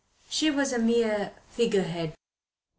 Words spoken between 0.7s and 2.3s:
a mere figurehead.